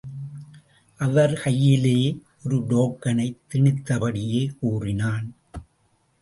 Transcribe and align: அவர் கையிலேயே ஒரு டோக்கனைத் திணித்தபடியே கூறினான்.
அவர் 0.99 1.33
கையிலேயே 1.33 2.17
ஒரு 2.45 2.57
டோக்கனைத் 2.57 3.37
திணித்தபடியே 3.53 4.57
கூறினான். 4.59 5.35